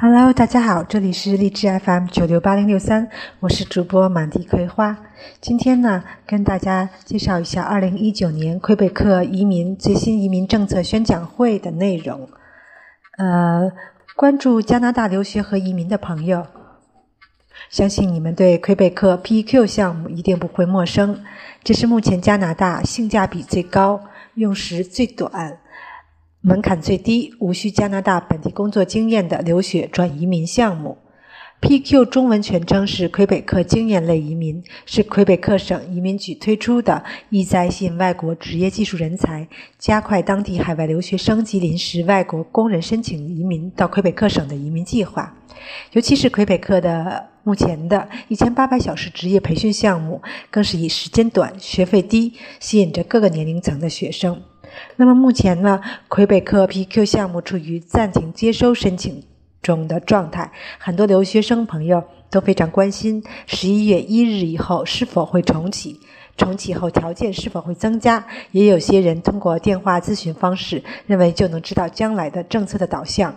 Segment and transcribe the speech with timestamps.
[0.00, 3.08] Hello，大家好，这里是荔枝 FM 九六八零六三，
[3.40, 4.96] 我是主播满地葵花。
[5.40, 12.28] 今天呢，跟大家介绍一下二零一九年魁北克移民最新移民政策宣讲会的内容。
[13.16, 13.72] 呃，
[14.14, 16.46] 关注加拿大留学和移民的朋友，
[17.68, 21.24] 相信你们对魁北克 PEQ 项目一定不会陌生。
[21.64, 24.00] 这是目前加拿大性价比最高、
[24.34, 25.58] 用时最短。
[26.48, 30.96] 门槛最低、无需加拿大本地工作经验的留学转移民项目
[31.60, 39.46] ，PQ 中文全称是魁北克经验类移民，是魁北克省移民局推出的意在吸引外国职业技术人才，
[39.78, 45.36] 加快当地海外留学生及临时外国工人申请移民到魁北克省的移民计划。
[45.92, 54.40] 尤其是魁北克的目前的一千八百小时职业培训项目，更是以时间短、学费低，吸引着各个年龄层的学生。
[54.96, 59.22] 那么目前呢，魁北克 PQ 项目处于暂停接收申请
[59.62, 66.00] 中的状态，很多留学生朋友都非常关心十一月一日以后是否会重启，
[66.36, 68.24] 重启后条件是否会增加。
[68.52, 73.34] 也有些人通过电话咨询方式，认为就能知道将来的政策的导向。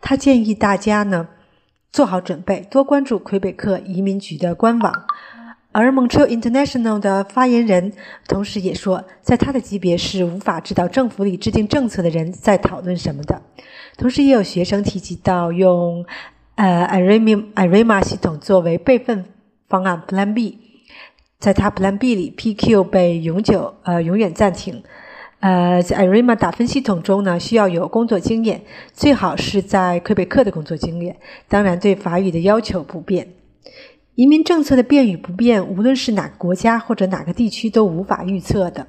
[0.00, 1.28] 他建议大家呢
[1.92, 4.90] 做好准备，多关注魁北克移民局的官网。
[5.70, 7.92] 而 Montreal International 的发言人
[8.26, 13.42] 同时也说，在他的级别是无法知道政府里制定政策的人在讨论什么的。
[13.96, 16.04] 同时，也有学生提及到用
[16.54, 19.24] 呃 Irema Irema 系统作为备份
[19.68, 20.58] 方案 Plan B，
[21.38, 24.82] 在他 Plan B 里，PQ 被永久呃永远暂停。
[25.40, 28.62] 呃，在 Irema 打分系统中呢，需要有工作经验，
[28.92, 31.16] 最好是在魁北克的工作经验。
[31.46, 33.28] 当然，对法语的要求不变。
[34.18, 38.84] 移民政策的变与不变，无论是哪个国家或者哪个地区都无法预测的。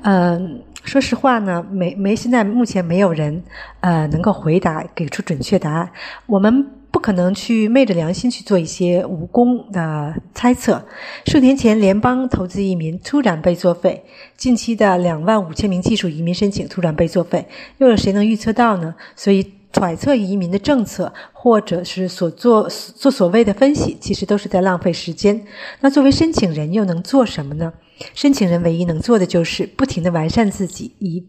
[0.00, 3.44] 嗯，说实话呢，没没现在目前没有人
[3.80, 5.90] 呃能够回答给出准确答案。
[6.24, 10.82] 我们不可能去昧着良心去做一些无功的猜测。
[11.26, 14.02] 数年前，联邦投资移民突然被作废，
[14.38, 17.46] 近期的两万五千名技术移民申请突然被作废，
[17.76, 18.94] 又有谁能预测到呢？
[19.14, 19.52] 所以。
[19.76, 25.44] 揣测移民的政策，或者是所做做所谓的分析，其实都是在浪费时间。
[25.80, 27.74] 那作为申请人又能做什么呢？
[28.14, 31.26] 申请人唯一能做的就是不停的完善自己，以。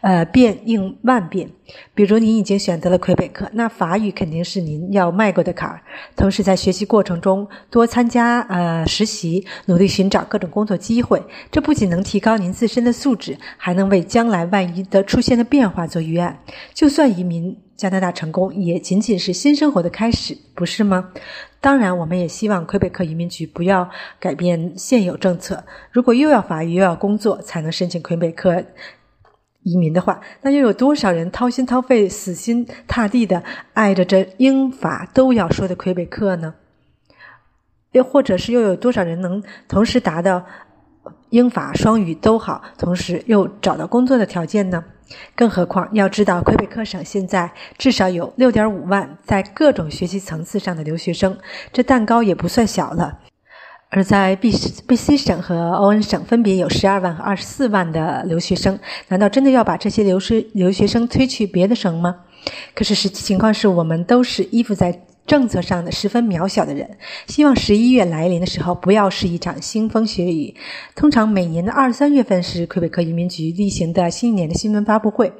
[0.00, 1.50] 呃，变应万变。
[1.94, 5.82] 比如，您已经选择了魁北克，那法语肯定是您要迈过的坎儿。
[6.16, 11.22] 同时，在学习过程中多参加呃实习，努力寻找各种工作机会。
[11.50, 16.42] 这不仅能提高您自身的素质，还能为将来万一的出现的变化做预案。
[16.72, 21.12] 就算移民加拿大成功，也仅仅是新生活的开始，不是吗？
[21.60, 23.88] 当然，我们也希望魁北克移民局不要
[24.18, 25.64] 改变现有政策。
[25.92, 28.64] 如果又要法语又要工作才能申请魁北克。
[29.62, 33.42] 移民的话，那又有多少人掏心掏肺、死心塌地的
[33.74, 36.54] 爱着这英法都要说的魁北克呢？
[37.92, 40.44] 又或者是又有多少人能同时达到
[41.30, 44.84] 英法双语都好，同时又找到工作的条件呢？
[45.34, 51.38] 更何况要知道，魁北克省现在至少有六点五万在各种学习层次上的留学生，
[51.72, 53.18] 这蛋糕也不算小了。
[53.90, 54.52] 而在 B
[54.86, 58.78] B C 省和欧恩省分别有十二万和二十四万的留学生，
[59.08, 62.16] 难道真的要把这些留学留学生推去别的省吗？
[62.74, 66.98] 可是实际情况是我们都是依附在政策上的十分渺小的人。
[67.28, 70.52] 希望十一月来临的时候不要是一场腥风血雨。
[70.96, 75.32] 通常每年的二三月份是魁北克移民局例行的新一年的新闻发布会。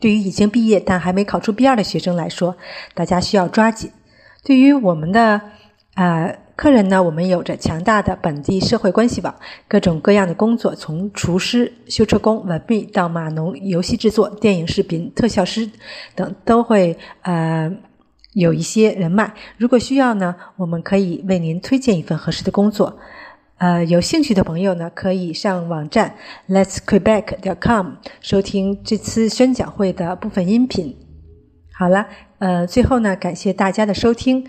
[0.00, 2.56] 对于已经毕业但还没考出 B 二的学生来说，
[2.94, 3.90] 大家需要抓紧。
[4.42, 5.42] 对于我们的
[5.96, 6.38] 呃。
[6.54, 7.02] 客人呢？
[7.02, 9.34] 我们有着强大的本地社会关系网，
[9.66, 15.68] 各种各样的工作，从厨师、修车工、文秘到码农、游戏制作、电影视频、特效师
[16.14, 17.74] 等，都会呃
[18.32, 19.34] 有一些人脉。
[19.56, 22.98] 如果需要呢，我们可以为您推荐一份合适的工作。
[23.58, 26.14] 呃，有兴趣的朋友呢，可以上网站
[26.48, 30.96] letsquebec.com 收听这次宣讲会的部分音频。
[31.72, 32.06] 好了，
[32.38, 34.46] 呃，最后呢，感谢大家的收听，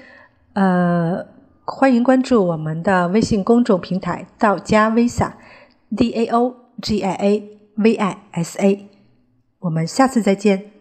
[0.53, 1.33] 呃。
[1.65, 8.89] 欢迎关注我们的微信公众平台“道家 Visa”，D A O G I A V I S A。
[9.59, 10.72] 我们下次再见。